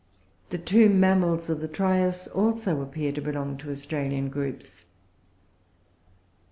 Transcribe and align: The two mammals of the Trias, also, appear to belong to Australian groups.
The 0.49 0.57
two 0.57 0.89
mammals 0.89 1.47
of 1.47 1.61
the 1.61 1.67
Trias, 1.67 2.27
also, 2.29 2.81
appear 2.81 3.11
to 3.11 3.21
belong 3.21 3.55
to 3.59 3.69
Australian 3.69 4.29
groups. 4.29 4.85